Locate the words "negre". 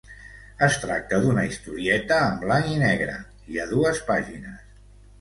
2.87-3.21